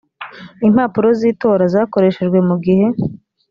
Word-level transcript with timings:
impapuro 0.67 1.07
z’itora 1.19 1.63
zakoreshejwe 1.73 2.37
mu 2.47 2.55
gihe 2.65 2.85